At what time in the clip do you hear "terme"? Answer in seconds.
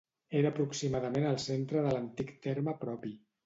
2.51-2.79